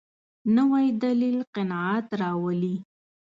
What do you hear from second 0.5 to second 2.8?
نوی دلیل قناعت راولي